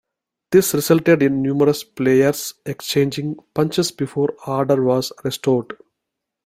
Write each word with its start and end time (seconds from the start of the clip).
This 0.51 0.73
resulted 0.73 1.21
in 1.21 1.43
numerous 1.43 1.83
players 1.83 2.55
exchanging 2.65 3.35
punches 3.53 3.91
before 3.91 4.33
order 4.47 4.83
was 4.83 5.13
restored. 5.23 5.77